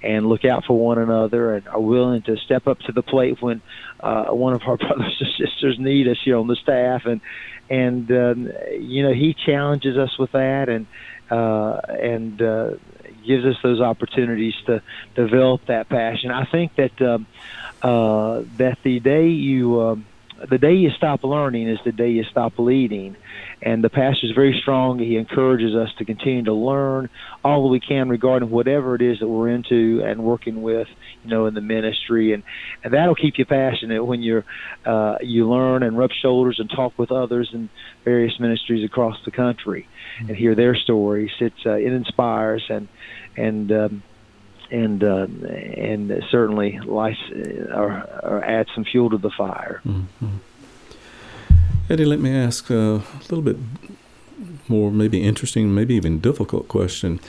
and 0.01 0.27
look 0.27 0.43
out 0.43 0.65
for 0.65 0.77
one 0.77 0.98
another, 0.98 1.55
and 1.55 1.67
are 1.67 1.79
willing 1.79 2.22
to 2.24 2.38
step 2.38 2.67
up 2.67 2.79
to 2.82 2.91
the 2.91 3.01
plate 3.01 3.41
when 3.41 3.62
uh, 4.00 4.25
one 4.25 4.53
of 4.53 4.62
our 4.63 4.77
brothers 4.77 5.22
or 5.22 5.46
sisters 5.46 5.77
need 5.79 6.08
us 6.08 6.17
here 6.24 6.38
on 6.38 6.48
the 6.48 6.55
staff. 6.55 7.05
And 7.05 7.22
and 7.70 8.12
um, 8.12 8.51
you 8.79 9.03
know 9.03 9.13
he 9.13 9.34
challenges 9.34 9.98
us 9.98 10.17
with 10.17 10.32
that, 10.34 10.70
and 10.70 10.88
uh, 11.29 11.79
and 11.88 12.41
uh, 12.41 12.72
gives 13.25 13.46
us 13.46 13.55
those 13.63 13.82
opportunities 13.82 14.53
to 14.65 14.82
develop 15.15 15.65
that 15.65 15.89
passion. 15.89 16.32
I 16.32 16.46
think 16.46 16.75
that 16.75 17.01
um, 17.01 17.25
uh, 17.82 18.43
that 18.58 18.77
the 18.84 19.00
day 19.00 19.29
you 19.29 19.82
um, 19.82 20.05
the 20.50 20.57
day 20.57 20.73
you 20.73 20.89
stop 20.97 21.23
learning 21.23 21.69
is 21.69 21.79
the 21.85 21.91
day 21.91 22.09
you 22.09 22.23
stop 22.23 22.53
leading. 22.57 23.15
And 23.62 23.83
the 23.83 23.89
pastor 23.89 24.27
is 24.27 24.33
very 24.35 24.59
strong. 24.62 25.00
He 25.00 25.15
encourages 25.15 25.73
us 25.73 25.89
to 25.97 26.05
continue 26.05 26.43
to 26.43 26.53
learn 26.53 27.09
all 27.43 27.63
that 27.63 27.69
we 27.69 27.79
can 27.79 28.09
regarding 28.09 28.50
whatever 28.50 28.95
it 28.95 29.01
is 29.01 29.19
that 29.19 29.27
we're 29.27 29.50
into 29.50 30.01
and 30.05 30.23
working 30.23 30.62
with, 30.62 30.88
you 31.23 31.29
know, 31.29 31.45
in 31.45 31.53
the 31.53 31.62
ministry. 31.62 32.33
And, 32.33 32.43
and 32.83 32.93
that'll 32.93 33.15
keep 33.15 33.38
you 33.38 33.45
passionate 33.45 34.03
when 34.03 34.21
you're, 34.21 34.45
uh, 34.85 35.15
you 35.21 35.50
learn 35.50 35.83
and 35.83 35.97
rub 35.97 36.12
shoulders 36.12 36.57
and 36.59 36.69
talk 36.69 36.97
with 36.97 37.12
others 37.12 37.50
in 37.53 37.69
various 38.03 38.38
ministries 38.39 38.83
across 38.83 39.17
the 39.23 39.31
country 39.31 39.88
and 40.19 40.35
hear 40.35 40.55
their 40.55 40.75
stories. 40.75 41.31
It's, 41.39 41.65
uh, 41.65 41.75
it 41.75 41.93
inspires 41.93 42.63
and, 42.69 42.89
and, 43.38 43.71
um, 43.71 44.03
and 44.74 45.03
uh, 45.03 45.27
and 45.77 46.24
certainly 46.32 46.80
uh, 46.80 46.92
or, 47.75 47.92
or 48.24 48.44
add 48.44 48.68
some 48.74 48.84
fuel 48.84 49.10
to 49.12 49.18
the 49.18 49.30
fire. 49.30 49.82
Mm-hmm. 49.86 50.38
Eddie, 51.89 52.06
let 52.06 52.20
me 52.20 52.36
ask 52.36 52.70
a 52.70 53.03
little 53.30 53.42
bit 53.42 53.58
more, 54.68 54.92
maybe 54.92 55.22
interesting, 55.22 55.74
maybe 55.75 55.94
even 55.96 56.20
difficult 56.20 56.68
question. 56.68 57.20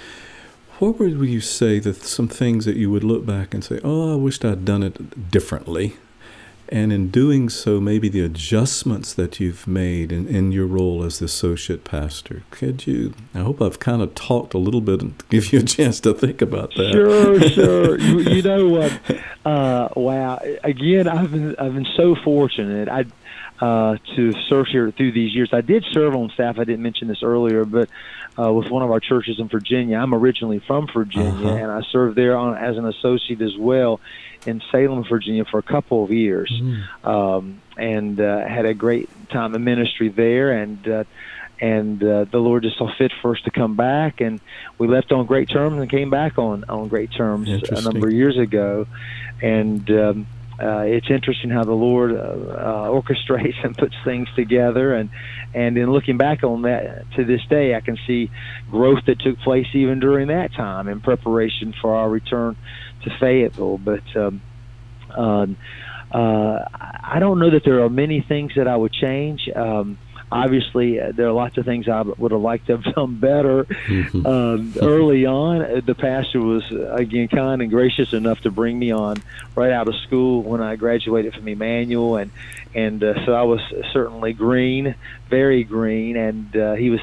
What 0.78 0.98
would 0.98 1.12
you 1.28 1.40
say 1.40 1.78
that 1.80 1.96
some 1.96 2.28
things 2.28 2.64
that 2.64 2.76
you 2.76 2.90
would 2.90 3.04
look 3.04 3.26
back 3.26 3.52
and 3.52 3.62
say, 3.62 3.78
"Oh, 3.84 4.14
I 4.14 4.16
wished 4.16 4.44
I'd 4.44 4.64
done 4.64 4.82
it 4.82 5.30
differently," 5.30 5.96
and 6.68 6.92
in 6.92 7.08
doing 7.08 7.48
so, 7.48 7.80
maybe 7.80 8.08
the 8.08 8.20
adjustments 8.20 9.12
that 9.14 9.38
you've 9.38 9.66
made 9.66 10.10
in, 10.12 10.26
in 10.26 10.52
your 10.52 10.66
role 10.66 11.04
as 11.04 11.18
the 11.18 11.26
associate 11.26 11.84
pastor. 11.84 12.42
Could 12.50 12.86
you? 12.86 13.14
I 13.34 13.40
hope 13.40 13.60
I've 13.60 13.78
kind 13.78 14.02
of 14.02 14.14
talked 14.14 14.54
a 14.54 14.58
little 14.58 14.80
bit 14.80 15.02
and 15.02 15.22
give 15.30 15.52
you 15.52 15.60
a 15.60 15.62
chance 15.62 16.00
to 16.00 16.14
think 16.14 16.40
about 16.42 16.70
that. 16.76 16.92
Sure, 16.92 17.40
sure. 17.50 17.98
you, 18.00 18.20
you, 18.20 18.42
know 18.42 18.68
what? 18.68 19.00
Uh, 19.44 19.88
wow. 19.96 20.40
Again, 20.62 21.06
I've 21.06 21.32
been 21.32 21.54
I've 21.56 21.74
been 21.74 21.88
so 21.96 22.16
fortunate. 22.24 22.88
I 22.88 23.04
uh, 23.60 23.96
to 24.16 24.32
serve 24.48 24.66
here 24.66 24.90
through 24.90 25.12
these 25.12 25.34
years. 25.34 25.50
I 25.52 25.60
did 25.60 25.84
serve 25.92 26.14
on 26.14 26.30
staff. 26.30 26.58
I 26.58 26.64
didn't 26.64 26.82
mention 26.82 27.08
this 27.08 27.22
earlier, 27.22 27.64
but 27.64 27.88
uh, 28.38 28.52
with 28.52 28.68
one 28.70 28.82
of 28.82 28.90
our 28.90 29.00
churches 29.00 29.38
in 29.38 29.48
Virginia. 29.48 29.96
I'm 29.96 30.14
originally 30.14 30.58
from 30.58 30.88
Virginia, 30.92 31.30
uh-huh. 31.30 31.54
and 31.54 31.70
I 31.70 31.82
served 31.82 32.16
there 32.16 32.36
on, 32.36 32.56
as 32.56 32.76
an 32.76 32.86
associate 32.86 33.40
as 33.40 33.56
well 33.56 34.00
in 34.46 34.60
Salem, 34.70 35.04
Virginia, 35.04 35.44
for 35.44 35.58
a 35.58 35.62
couple 35.62 36.04
of 36.04 36.10
years, 36.10 36.50
mm. 36.52 37.06
um, 37.06 37.60
and 37.76 38.20
uh, 38.20 38.46
had 38.46 38.66
a 38.66 38.74
great 38.74 39.08
time 39.30 39.54
in 39.54 39.64
ministry 39.64 40.08
there. 40.08 40.52
And 40.52 40.86
uh, 40.88 41.04
and 41.60 42.02
uh, 42.02 42.24
the 42.24 42.38
Lord 42.38 42.64
just 42.64 42.76
saw 42.76 42.92
fit 42.98 43.12
for 43.22 43.36
us 43.36 43.40
to 43.42 43.50
come 43.50 43.76
back, 43.76 44.20
and 44.20 44.40
we 44.76 44.88
left 44.88 45.12
on 45.12 45.26
great 45.26 45.48
terms 45.48 45.80
and 45.80 45.88
came 45.88 46.10
back 46.10 46.36
on 46.36 46.64
on 46.68 46.88
great 46.88 47.12
terms 47.12 47.48
a 47.48 47.80
number 47.82 48.08
of 48.08 48.12
years 48.12 48.38
ago, 48.38 48.86
and. 49.40 49.90
Um, 49.90 50.26
uh, 50.62 50.84
it's 50.86 51.10
interesting 51.10 51.50
how 51.50 51.64
the 51.64 51.72
Lord 51.72 52.12
uh, 52.12 52.16
uh, 52.16 52.88
orchestrates 52.88 53.56
and 53.64 53.76
puts 53.76 53.94
things 54.04 54.28
together, 54.36 54.94
and 54.94 55.10
and 55.52 55.76
in 55.76 55.90
looking 55.90 56.16
back 56.16 56.42
on 56.44 56.62
that 56.62 57.04
to 57.16 57.24
this 57.24 57.40
day, 57.48 57.74
I 57.74 57.80
can 57.80 57.98
see 58.06 58.30
growth 58.70 59.04
that 59.06 59.20
took 59.20 59.38
place 59.40 59.66
even 59.72 60.00
during 60.00 60.28
that 60.28 60.52
time 60.54 60.88
in 60.88 61.00
preparation 61.00 61.74
for 61.80 61.94
our 61.94 62.08
return 62.08 62.56
to 63.04 63.10
Fayetteville. 63.18 63.78
But 63.78 64.16
um, 64.16 64.42
uh, 65.10 65.46
uh, 66.12 66.64
I 67.02 67.18
don't 67.18 67.40
know 67.40 67.50
that 67.50 67.64
there 67.64 67.82
are 67.82 67.90
many 67.90 68.24
things 68.26 68.52
that 68.56 68.68
I 68.68 68.76
would 68.76 68.92
change. 68.92 69.48
Um, 69.54 69.98
obviously, 70.34 71.00
uh, 71.00 71.12
there 71.12 71.28
are 71.28 71.32
lots 71.32 71.56
of 71.58 71.64
things 71.64 71.88
I 71.88 72.02
would 72.02 72.32
have 72.32 72.40
liked 72.40 72.66
to 72.66 72.76
have 72.76 72.94
done 72.94 73.16
better. 73.16 73.64
Mm-hmm. 73.64 74.26
Um, 74.26 74.74
early 74.82 75.26
on, 75.26 75.62
uh, 75.62 75.80
the 75.84 75.94
pastor 75.94 76.40
was 76.40 76.64
again 76.70 77.28
kind 77.28 77.62
and 77.62 77.70
gracious 77.70 78.12
enough 78.12 78.40
to 78.40 78.50
bring 78.50 78.78
me 78.78 78.90
on 78.90 79.22
right 79.54 79.70
out 79.70 79.88
of 79.88 79.94
school 80.06 80.42
when 80.42 80.60
I 80.60 80.76
graduated 80.76 81.34
from 81.34 81.46
Emmanuel, 81.46 82.16
and 82.16 82.30
and 82.74 83.02
uh, 83.02 83.24
so 83.24 83.32
I 83.32 83.42
was 83.42 83.60
certainly 83.92 84.32
green, 84.32 84.96
very 85.30 85.62
green, 85.62 86.16
and 86.16 86.56
uh, 86.56 86.74
he 86.74 86.90
was 86.90 87.00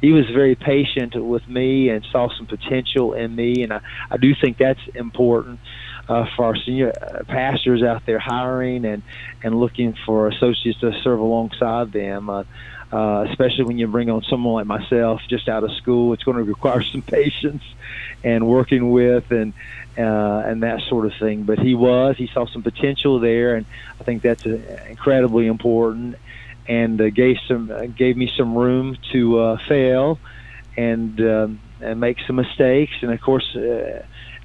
he 0.00 0.12
was 0.12 0.26
very 0.26 0.54
patient 0.54 1.14
with 1.14 1.48
me 1.48 1.88
and 1.88 2.04
saw 2.12 2.28
some 2.36 2.46
potential 2.46 3.14
in 3.14 3.34
me, 3.34 3.62
and 3.62 3.72
I, 3.72 3.80
I 4.10 4.18
do 4.18 4.34
think 4.34 4.58
that's 4.58 4.80
important 4.94 5.60
uh, 6.08 6.26
for 6.36 6.44
our 6.46 6.56
senior 6.56 6.92
uh, 7.00 7.24
pastors 7.24 7.82
out 7.82 8.04
there 8.06 8.18
hiring 8.18 8.84
and 8.84 9.02
and 9.42 9.58
looking 9.58 9.96
for 10.04 10.28
associates 10.28 10.80
to 10.80 10.92
serve 11.02 11.20
alongside 11.20 11.92
them. 11.92 12.30
Uh, 12.30 12.44
uh, 12.92 13.26
especially 13.28 13.64
when 13.64 13.78
you 13.78 13.86
bring 13.88 14.08
on 14.08 14.22
someone 14.22 14.54
like 14.54 14.66
myself 14.66 15.20
just 15.28 15.48
out 15.48 15.64
of 15.64 15.72
school, 15.72 16.12
it's 16.12 16.22
going 16.22 16.36
to 16.36 16.44
require 16.44 16.82
some 16.92 17.02
patience 17.02 17.64
and 18.22 18.46
working 18.46 18.90
with 18.92 19.30
and 19.32 19.52
uh, 19.98 20.42
and 20.46 20.62
that 20.62 20.80
sort 20.82 21.06
of 21.06 21.12
thing. 21.18 21.42
But 21.42 21.58
he 21.58 21.74
was, 21.74 22.16
he 22.16 22.28
saw 22.32 22.46
some 22.46 22.62
potential 22.62 23.18
there, 23.18 23.56
and 23.56 23.66
I 24.00 24.04
think 24.04 24.22
that's 24.22 24.46
uh, 24.46 24.84
incredibly 24.88 25.46
important. 25.46 26.16
And 26.68 27.00
uh, 27.00 27.10
gave 27.10 27.38
some 27.46 27.70
uh, 27.70 27.86
gave 27.86 28.16
me 28.16 28.30
some 28.36 28.56
room 28.56 28.96
to 29.12 29.56
fail 29.68 30.18
and 30.76 31.20
um, 31.20 31.60
and 31.80 32.00
make 32.00 32.18
some 32.26 32.36
mistakes. 32.36 32.92
And 33.02 33.12
of 33.12 33.20
course, 33.20 33.56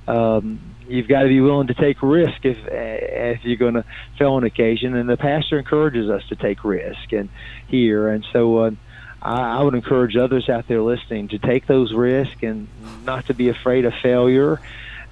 um, 0.07 0.59
you've 0.91 1.07
got 1.07 1.23
to 1.23 1.27
be 1.27 1.41
willing 1.41 1.67
to 1.67 1.73
take 1.73 2.01
risk 2.01 2.43
if 2.45 2.57
if 2.67 3.43
you're 3.45 3.57
going 3.57 3.75
to 3.75 3.85
fail 4.17 4.33
on 4.33 4.43
occasion. 4.43 4.95
And 4.95 5.09
the 5.09 5.17
pastor 5.17 5.57
encourages 5.57 6.09
us 6.09 6.23
to 6.29 6.35
take 6.35 6.63
risk 6.63 7.11
and 7.11 7.29
here. 7.67 8.09
And 8.09 8.25
so 8.31 8.57
uh, 8.59 8.71
I, 9.21 9.59
I 9.59 9.63
would 9.63 9.75
encourage 9.75 10.15
others 10.17 10.49
out 10.49 10.67
there 10.67 10.81
listening 10.81 11.29
to 11.29 11.37
take 11.39 11.67
those 11.67 11.93
risks 11.93 12.43
and 12.43 12.67
not 13.05 13.27
to 13.27 13.33
be 13.33 13.49
afraid 13.49 13.85
of 13.85 13.93
failure. 14.01 14.59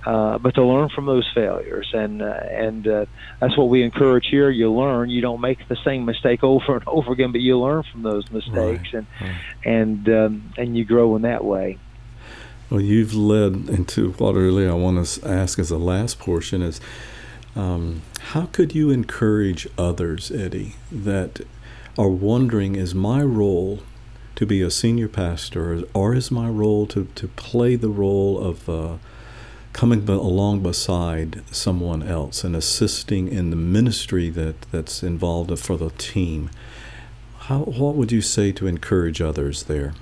Uh, 0.06 0.38
but 0.38 0.56
to 0.56 0.64
learn 0.64 0.88
from 0.88 1.06
those 1.06 1.30
failures, 1.36 1.92
and 1.94 2.22
uh, 2.22 2.26
and 2.50 2.88
uh, 2.88 3.06
that's 3.42 3.58
what 3.58 3.68
we 3.68 3.84
encourage 3.84 4.28
here. 4.28 4.50
You 4.50 4.72
learn. 4.72 5.10
You 5.10 5.20
don't 5.20 5.42
make 5.42 5.68
the 5.68 5.76
same 5.84 6.06
mistake 6.06 6.42
over 6.42 6.78
and 6.78 6.88
over 6.88 7.12
again, 7.12 7.34
but 7.34 7.42
you 7.42 7.60
learn 7.60 7.84
from 7.84 8.04
those 8.04 8.24
mistakes, 8.32 8.54
Right, 8.56 8.94
and 8.94 9.08
right. 9.20 9.36
and 9.66 10.10
um, 10.10 10.54
and 10.58 10.78
you 10.78 10.86
grow 10.86 11.18
in 11.18 11.24
that 11.24 11.44
way. 11.44 11.78
Well, 12.70 12.82
you've 12.82 13.16
led 13.16 13.68
into 13.68 14.12
what 14.14 14.36
really 14.36 14.68
I 14.68 14.74
want 14.74 15.04
to 15.04 15.28
ask 15.28 15.58
as 15.58 15.70
the 15.70 15.80
last 15.80 16.20
portion 16.20 16.62
is 16.62 16.80
um, 17.56 18.04
how 18.20 18.46
could 18.46 18.76
you 18.76 18.92
encourage 18.92 19.68
others, 19.76 20.30
Eddie, 20.30 20.76
that 20.92 21.42
are 21.98 22.10
wondering 22.10 22.76
is 22.76 22.94
my 22.94 23.24
role 23.24 23.80
to 24.36 24.46
be 24.46 24.62
a 24.62 24.70
senior 24.70 25.08
pastor 25.08 25.84
or 25.96 26.14
is 26.14 26.30
my 26.30 26.48
role 26.48 26.86
to, 26.88 27.08
to 27.16 27.28
play 27.30 27.76
the 27.76 27.90
role 27.90 28.40
of 28.40 28.70
uh, 28.70 28.98
coming 29.74 30.08
along 30.08 30.62
beside 30.62 31.42
someone 31.52 32.04
else 32.04 32.44
and 32.44 32.56
assisting 32.56 33.28
in 33.30 33.50
the 33.50 33.56
ministry 33.56 34.30
that, 34.30 34.62
that's 34.72 35.02
involved 35.02 35.58
for 35.58 35.76
the 35.76 35.90
team? 35.98 36.52
How, 37.40 37.62
what 37.62 37.96
would 37.96 38.12
you 38.12 38.22
say 38.22 38.52
to 38.52 38.68
encourage 38.68 39.22
others 39.22 39.64
there? 39.64 39.94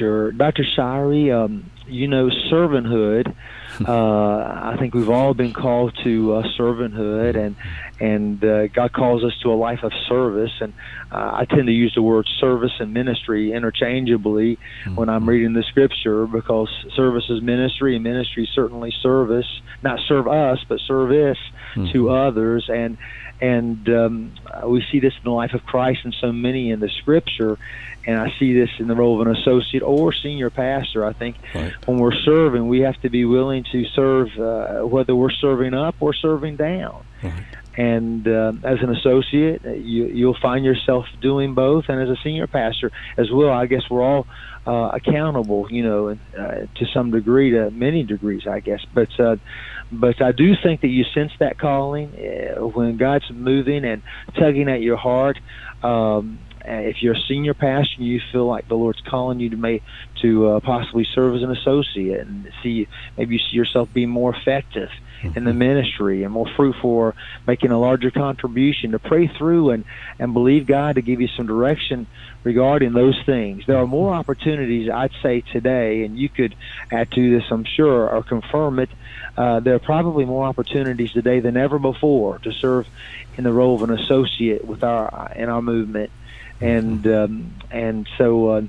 Sure, 0.00 0.32
Dr. 0.32 0.64
Shirey, 0.64 1.30
um, 1.30 1.70
you 1.86 2.08
know, 2.08 2.30
servanthood. 2.50 3.34
Uh, 3.86 4.72
I 4.74 4.76
think 4.78 4.94
we've 4.94 5.08
all 5.08 5.32
been 5.32 5.54
called 5.54 5.96
to 6.02 6.34
uh, 6.34 6.42
servanthood, 6.58 7.34
and 7.36 7.56
and 7.98 8.44
uh, 8.44 8.66
God 8.66 8.92
calls 8.92 9.24
us 9.24 9.32
to 9.42 9.52
a 9.52 9.54
life 9.54 9.84
of 9.84 9.92
service. 10.06 10.50
And 10.60 10.74
uh, 11.10 11.30
I 11.34 11.46
tend 11.48 11.66
to 11.66 11.72
use 11.72 11.94
the 11.94 12.02
word 12.02 12.28
service 12.40 12.72
and 12.78 12.92
ministry 12.92 13.52
interchangeably 13.52 14.58
when 14.96 15.08
I'm 15.08 15.26
reading 15.26 15.54
the 15.54 15.62
scripture 15.62 16.26
because 16.26 16.68
service 16.94 17.24
is 17.30 17.40
ministry, 17.40 17.94
and 17.94 18.04
ministry 18.04 18.42
is 18.42 18.50
certainly 18.54 18.92
service. 19.02 19.46
Not 19.82 20.00
serve 20.08 20.26
us, 20.28 20.58
but 20.68 20.80
service 20.80 21.38
to 21.92 22.10
others. 22.10 22.68
And 22.68 22.98
and 23.40 23.88
um, 23.88 24.32
we 24.66 24.84
see 24.90 25.00
this 25.00 25.14
in 25.16 25.24
the 25.24 25.30
life 25.30 25.54
of 25.54 25.64
Christ 25.64 26.00
and 26.04 26.14
so 26.20 26.32
many 26.32 26.70
in 26.70 26.80
the 26.80 26.88
Scripture. 26.88 27.58
And 28.06 28.18
I 28.18 28.32
see 28.38 28.54
this 28.54 28.70
in 28.78 28.88
the 28.88 28.94
role 28.94 29.20
of 29.20 29.26
an 29.26 29.36
associate 29.36 29.82
or 29.82 30.12
senior 30.12 30.48
pastor. 30.50 31.04
I 31.04 31.12
think 31.12 31.36
Right. 31.54 31.72
when 31.86 31.98
we're 31.98 32.14
serving, 32.24 32.66
we 32.68 32.80
have 32.80 33.00
to 33.02 33.10
be 33.10 33.24
willing 33.24 33.64
to 33.72 33.84
serve, 33.94 34.28
uh, 34.38 34.86
whether 34.86 35.14
we're 35.14 35.30
serving 35.30 35.74
up 35.74 35.96
or 36.00 36.14
serving 36.14 36.56
down. 36.56 37.04
Right. 37.22 37.44
And 37.76 38.26
um, 38.26 38.62
as 38.64 38.78
an 38.82 38.94
associate, 38.94 39.62
uh, 39.64 39.70
you, 39.70 40.06
you'll 40.06 40.36
find 40.40 40.64
yourself 40.64 41.06
doing 41.20 41.54
both, 41.54 41.84
and 41.88 42.02
as 42.02 42.08
a 42.08 42.20
senior 42.22 42.46
pastor 42.46 42.90
as 43.16 43.30
well. 43.30 43.50
I 43.50 43.66
guess 43.66 43.82
we're 43.88 44.02
all 44.02 44.26
uh, 44.66 44.90
accountable, 44.92 45.68
you 45.70 45.82
know, 45.82 46.08
uh, 46.08 46.42
to 46.42 46.86
some 46.92 47.10
degree, 47.10 47.50
to 47.52 47.70
many 47.70 48.02
degrees, 48.02 48.42
I 48.46 48.60
guess. 48.60 48.80
But 48.92 49.08
uh, 49.18 49.36
but 49.92 50.20
I 50.20 50.32
do 50.32 50.54
think 50.62 50.80
that 50.82 50.88
you 50.88 51.04
sense 51.14 51.32
that 51.38 51.58
calling 51.58 52.08
uh, 52.08 52.66
when 52.66 52.96
God's 52.96 53.30
moving 53.30 53.84
and 53.84 54.02
tugging 54.38 54.68
at 54.68 54.80
your 54.80 54.96
heart. 54.96 55.38
Um, 55.82 56.40
uh, 56.62 56.72
if 56.72 56.96
you're 57.00 57.14
a 57.14 57.20
senior 57.26 57.54
pastor 57.54 57.94
and 57.96 58.06
you 58.06 58.20
feel 58.32 58.46
like 58.46 58.68
the 58.68 58.74
Lord's 58.74 59.00
calling 59.08 59.40
you 59.40 59.48
to 59.48 59.56
may 59.56 59.80
to 60.20 60.48
uh, 60.48 60.60
possibly 60.60 61.06
serve 61.14 61.34
as 61.36 61.42
an 61.42 61.50
associate 61.50 62.20
and 62.20 62.48
see 62.62 62.86
maybe 63.16 63.36
you 63.36 63.38
see 63.38 63.56
yourself 63.56 63.88
being 63.94 64.10
more 64.10 64.34
effective 64.34 64.90
in 65.22 65.44
the 65.44 65.52
ministry 65.52 66.22
and 66.22 66.32
more 66.32 66.48
fruitful 66.56 66.90
or 66.90 67.14
making 67.46 67.70
a 67.70 67.78
larger 67.78 68.10
contribution 68.10 68.92
to 68.92 68.98
pray 68.98 69.26
through 69.26 69.70
and 69.70 69.84
and 70.18 70.32
believe 70.32 70.66
God 70.66 70.96
to 70.96 71.02
give 71.02 71.20
you 71.20 71.28
some 71.28 71.46
direction 71.46 72.06
regarding 72.42 72.92
those 72.92 73.20
things. 73.26 73.64
There 73.66 73.76
are 73.76 73.86
more 73.86 74.14
opportunities 74.14 74.90
I'd 74.90 75.12
say 75.22 75.42
today 75.42 76.04
and 76.04 76.18
you 76.18 76.28
could 76.28 76.54
add 76.90 77.10
to 77.12 77.38
this 77.38 77.44
I'm 77.50 77.64
sure 77.64 78.08
or 78.08 78.22
confirm 78.22 78.78
it. 78.78 78.90
Uh, 79.36 79.60
there 79.60 79.74
are 79.74 79.80
probably 79.80 80.24
more 80.24 80.46
opportunities 80.46 81.12
today 81.12 81.40
than 81.40 81.56
ever 81.56 81.78
before 81.78 82.38
to 82.40 82.52
serve 82.52 82.86
in 83.36 83.44
the 83.44 83.52
role 83.52 83.74
of 83.74 83.88
an 83.88 83.98
associate 83.98 84.64
with 84.64 84.82
our 84.84 85.32
in 85.36 85.48
our 85.48 85.62
movement 85.62 86.10
and 86.60 87.06
um, 87.06 87.54
and 87.70 88.08
so 88.18 88.48
uh, 88.48 88.62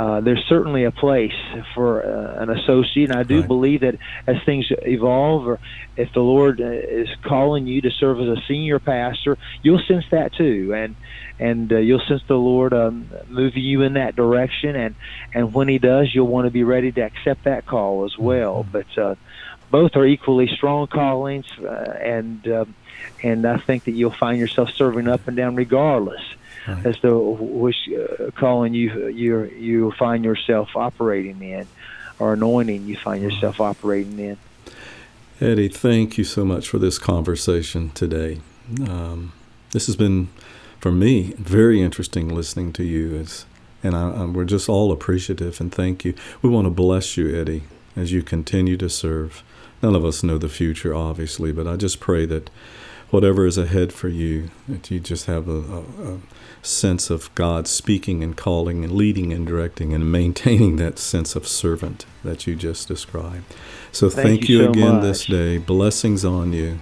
uh, 0.00 0.18
there's 0.22 0.42
certainly 0.48 0.84
a 0.84 0.90
place 0.90 1.38
for 1.74 2.02
uh, 2.02 2.42
an 2.42 2.48
associate. 2.48 3.10
And 3.10 3.18
I 3.18 3.22
do 3.22 3.40
Right. 3.40 3.48
believe 3.48 3.80
that 3.82 3.96
as 4.26 4.36
things 4.46 4.66
evolve, 4.96 5.46
or 5.46 5.60
if 5.94 6.08
the 6.14 6.20
Lord 6.20 6.58
uh, 6.62 6.64
is 6.70 7.08
calling 7.22 7.66
you 7.66 7.82
to 7.82 7.90
serve 7.90 8.18
as 8.18 8.28
a 8.28 8.40
senior 8.48 8.78
pastor, 8.78 9.36
you'll 9.62 9.82
sense 9.86 10.06
that 10.10 10.32
too, 10.32 10.72
and 10.74 10.96
and 11.38 11.70
uh, 11.70 11.76
you'll 11.76 12.06
sense 12.08 12.22
the 12.28 12.34
Lord 12.34 12.72
um, 12.72 13.10
moving 13.28 13.62
you 13.62 13.82
in 13.82 13.92
that 13.94 14.16
direction. 14.16 14.74
And 14.74 14.94
and 15.34 15.52
when 15.52 15.68
He 15.68 15.78
does, 15.78 16.08
you'll 16.14 16.28
want 16.28 16.46
to 16.46 16.50
be 16.50 16.64
ready 16.64 16.92
to 16.92 17.02
accept 17.02 17.44
that 17.44 17.66
call 17.66 18.06
as 18.06 18.16
well. 18.18 18.64
But 18.72 18.86
uh, 18.96 19.16
both 19.70 19.96
are 19.96 20.06
equally 20.06 20.48
strong 20.56 20.86
callings, 20.86 21.46
uh, 21.62 21.92
and 22.02 22.46
um, 22.48 22.74
and 23.22 23.46
I 23.46 23.58
think 23.66 23.84
that 23.84 23.92
you'll 23.92 24.16
find 24.18 24.38
yourself 24.38 24.70
serving 24.76 25.08
up 25.08 25.28
and 25.28 25.36
down 25.36 25.56
regardless 25.56 26.22
Right. 26.74 26.86
as 26.86 26.98
to 27.00 27.18
which 27.18 27.76
uh, 27.88 28.30
calling 28.32 28.74
you 28.74 29.08
you 29.08 29.44
you 29.44 29.92
find 29.92 30.24
yourself 30.24 30.70
operating 30.74 31.42
in, 31.42 31.66
or 32.18 32.32
anointing 32.34 32.86
you 32.86 32.96
find 32.96 33.22
yourself 33.22 33.60
operating 33.60 34.18
in. 34.18 34.36
Eddie, 35.40 35.68
thank 35.68 36.18
you 36.18 36.24
so 36.24 36.44
much 36.44 36.68
for 36.68 36.78
this 36.78 36.98
conversation 36.98 37.90
today. 37.90 38.40
Um, 38.86 39.32
this 39.70 39.86
has 39.86 39.96
been, 39.96 40.28
for 40.80 40.92
me, 40.92 41.32
very 41.38 41.80
interesting 41.80 42.28
listening 42.28 42.74
to 42.74 42.84
you. 42.84 43.16
As, 43.16 43.46
and 43.82 43.96
I, 43.96 44.10
I, 44.10 44.24
we're 44.26 44.44
just 44.44 44.68
all 44.68 44.92
appreciative 44.92 45.58
and 45.58 45.72
thank 45.72 46.04
you. 46.04 46.14
We 46.42 46.50
want 46.50 46.66
to 46.66 46.70
bless 46.70 47.16
you, 47.16 47.34
Eddie, 47.34 47.62
as 47.96 48.12
you 48.12 48.22
continue 48.22 48.76
to 48.76 48.90
serve. 48.90 49.42
None 49.82 49.94
of 49.94 50.04
us 50.04 50.22
know 50.22 50.36
the 50.36 50.50
future, 50.50 50.94
obviously, 50.94 51.52
but 51.52 51.66
I 51.66 51.76
just 51.76 52.00
pray 52.00 52.26
that 52.26 52.50
whatever 53.08 53.46
is 53.46 53.56
ahead 53.56 53.94
for 53.94 54.08
you, 54.08 54.50
that 54.68 54.90
you 54.90 55.00
just 55.00 55.24
have 55.24 55.48
a, 55.48 55.52
a, 55.52 56.14
a 56.14 56.18
sense 56.62 57.10
of 57.10 57.34
God 57.34 57.66
speaking 57.66 58.22
and 58.22 58.36
calling 58.36 58.84
and 58.84 58.92
leading 58.92 59.32
and 59.32 59.46
directing 59.46 59.92
and 59.92 60.10
maintaining 60.10 60.76
that 60.76 60.98
sense 60.98 61.36
of 61.36 61.46
servant 61.46 62.06
that 62.24 62.46
you 62.46 62.54
just 62.54 62.88
described. 62.88 63.44
So 63.92 64.08
Thank 64.08 64.26
thank, 64.26 64.48
you 64.48 64.58
you, 64.58 64.64
so 64.64 64.70
again 64.70 65.00
this 65.00 65.26
day. 65.26 65.58
Blessings 65.58 66.24
on 66.24 66.52
you. 66.52 66.78